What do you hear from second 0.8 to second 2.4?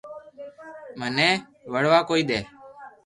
موئي وڙوا ڪوئي دي